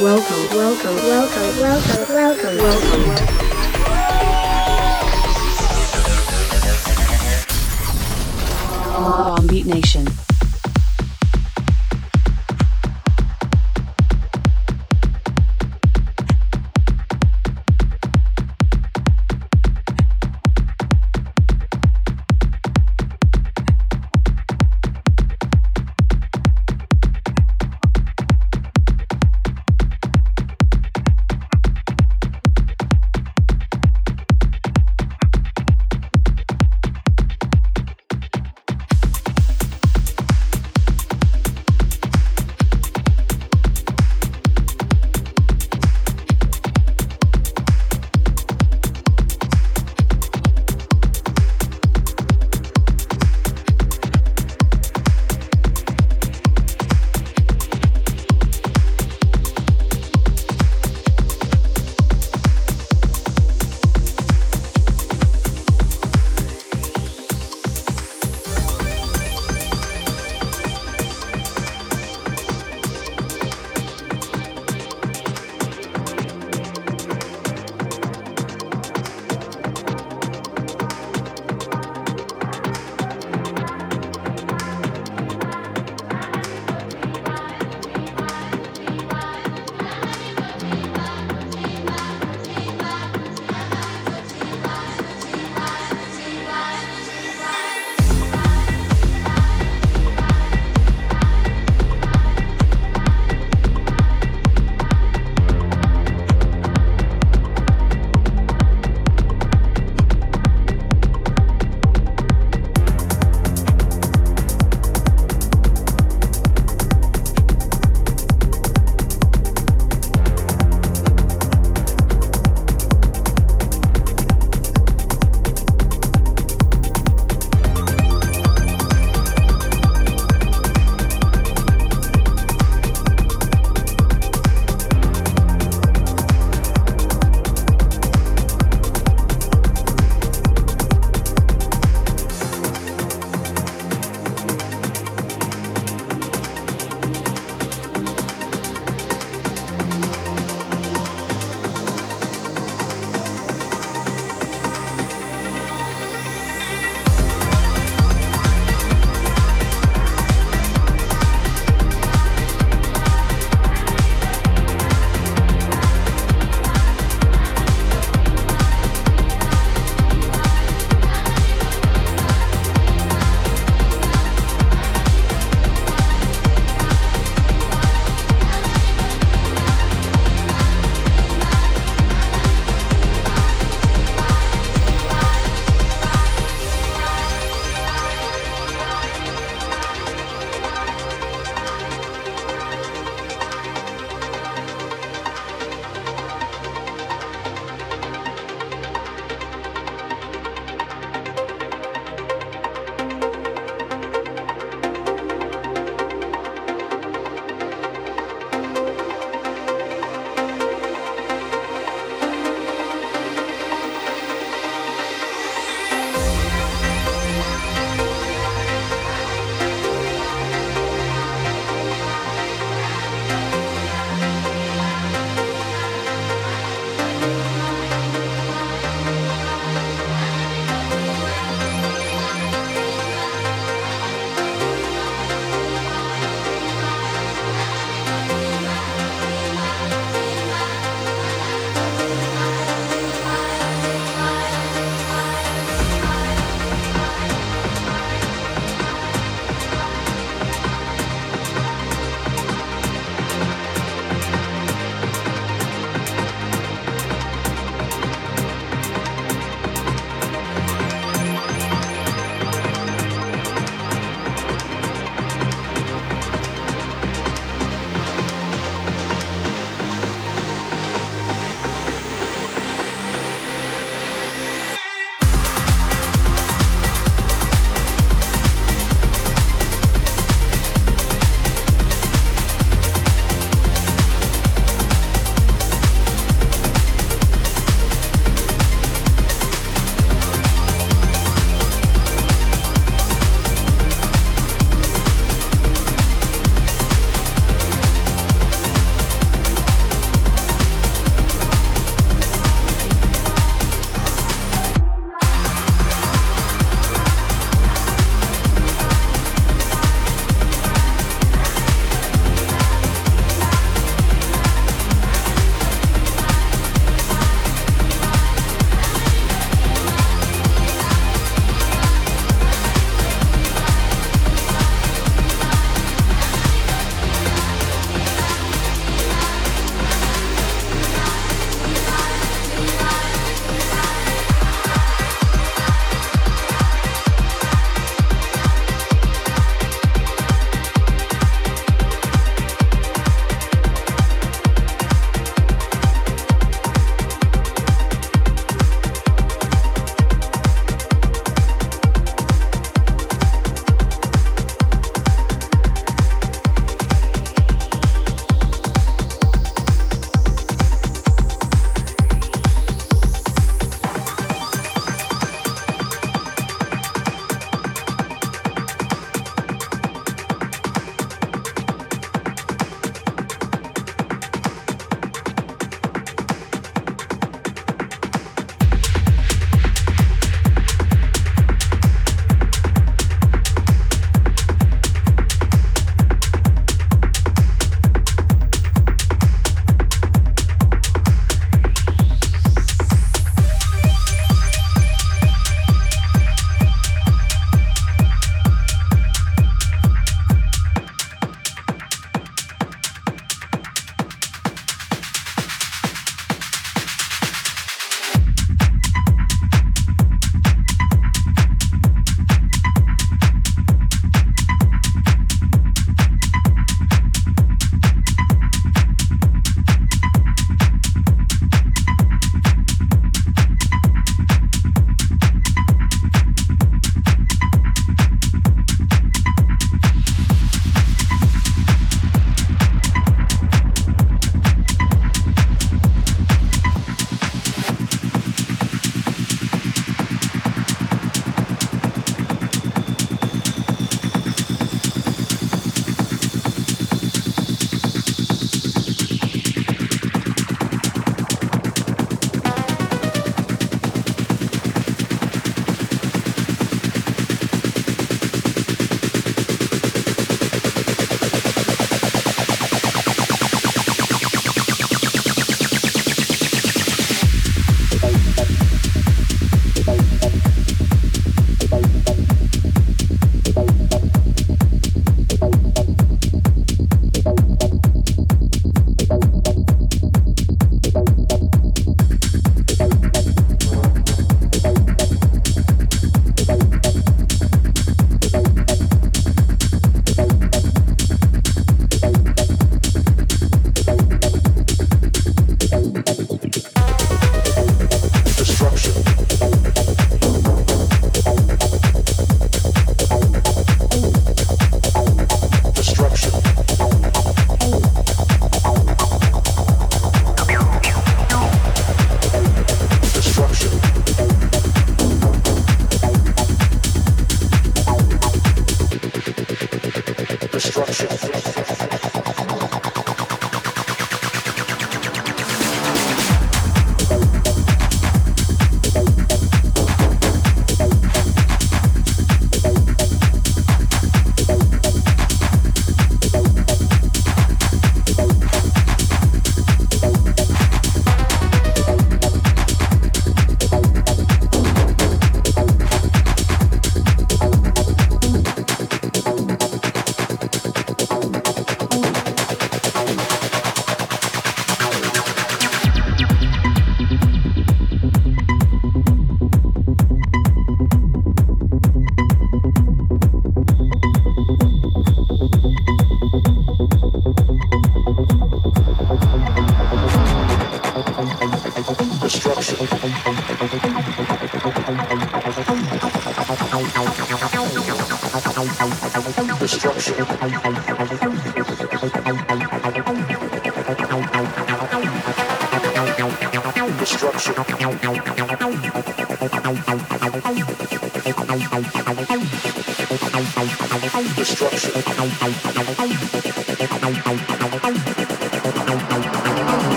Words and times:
Welcome, 0.00 0.46
welcome, 0.56 0.96
welcome, 0.96 1.60
welcome, 1.60 2.08
welcome, 2.08 2.56
welcome. 2.56 3.36
Bombeat 9.36 9.66
Nation. 9.66 10.06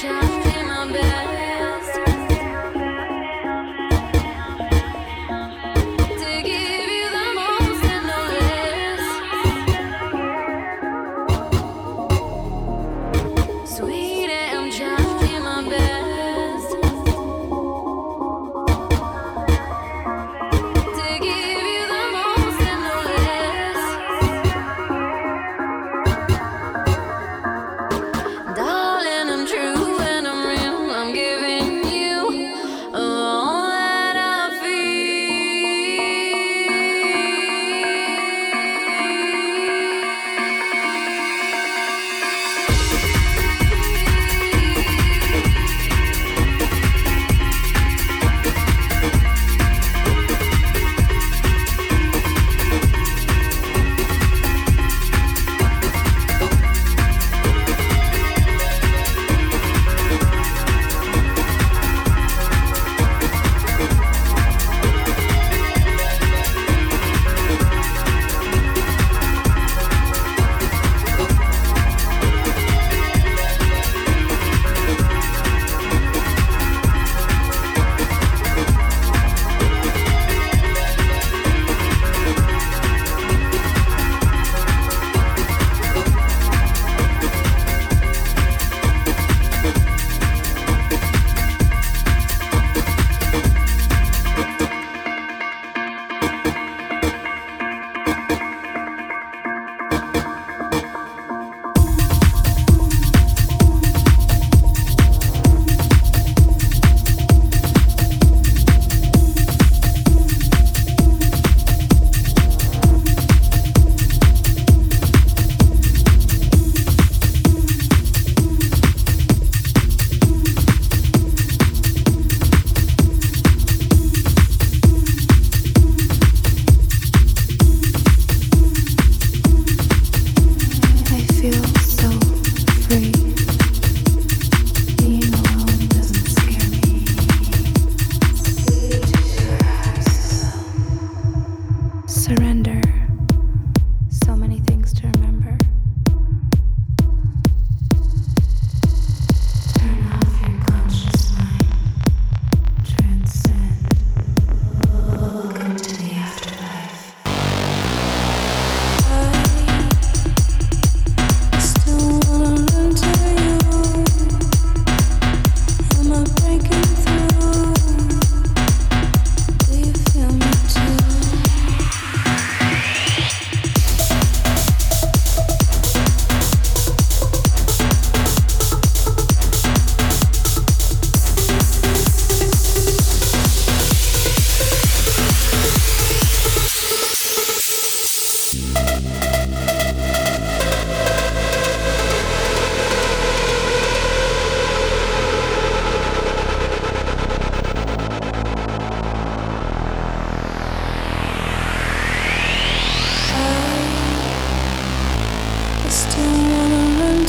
sunshine. 0.00 0.37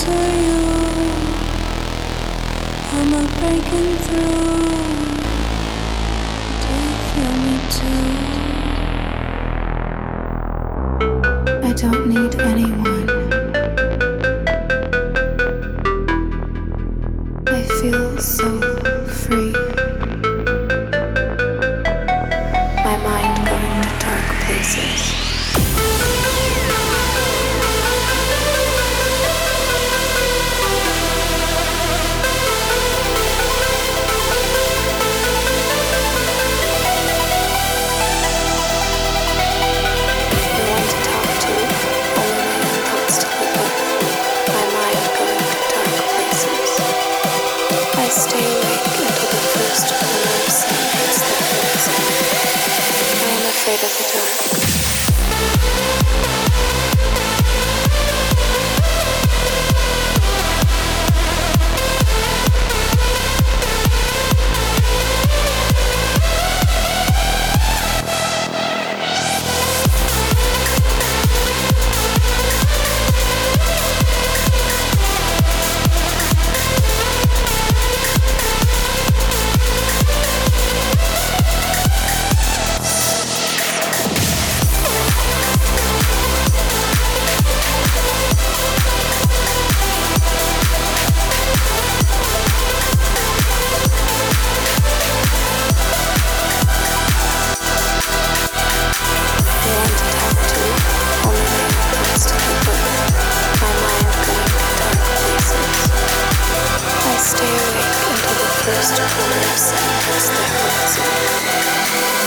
for 0.09 0.27
you. 0.45 0.61
I'm 2.97 3.09
not 3.15 3.29
breaking 3.39 3.91
through. 4.05 4.47
Do 6.61 6.69
you 6.83 6.93
feel 7.11 7.35
me 7.45 7.55
too? 7.77 8.05
I 11.67 11.71
don't 11.73 12.03
need 12.07 12.33
anyone. 12.51 12.98
I 109.21 109.25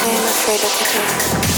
am 0.09 0.25
afraid 0.29 0.61
of 0.63 0.73
the 0.79 0.85
dark. 0.93 1.52